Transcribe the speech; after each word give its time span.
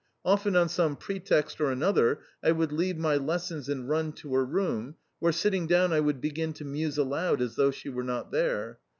Often 0.25 0.55
on 0.55 0.67
some 0.67 0.95
pretext 0.95 1.61
or 1.61 1.69
another 1.71 2.21
I 2.43 2.53
would 2.53 2.71
leave 2.71 2.97
my 2.97 3.17
lessons 3.17 3.69
and 3.69 3.87
run 3.87 4.13
to 4.13 4.33
her 4.33 4.43
room, 4.43 4.95
where, 5.19 5.31
sitting 5.31 5.67
down, 5.67 5.93
I 5.93 5.99
would 5.99 6.19
begin 6.19 6.53
to 6.53 6.65
muse 6.65 6.97
aloud 6.97 7.39
as 7.39 7.53
though 7.55 7.69
she 7.69 7.89
were 7.89 8.01
not 8.03 8.31
there. 8.31 8.79